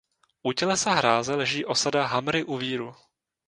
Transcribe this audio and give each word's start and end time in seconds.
U 0.43 0.51
tělesa 0.53 0.93
hráze 0.93 1.35
leží 1.35 1.65
osada 1.65 2.05
Hamry 2.05 2.43
u 2.43 2.57
Víru. 2.57 2.95